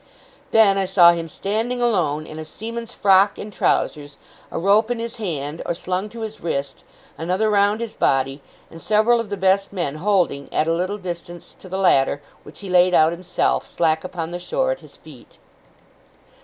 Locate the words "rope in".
4.57-4.97